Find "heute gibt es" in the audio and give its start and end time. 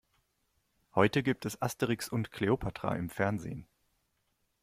0.95-1.61